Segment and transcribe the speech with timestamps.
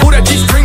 [0.00, 0.61] Pull that G string.